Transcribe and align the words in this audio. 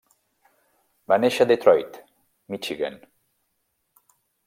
Va 1.13 1.19
néixer 1.25 1.45
a 1.47 1.51
Detroit, 1.53 2.01
Michigan. 2.57 3.01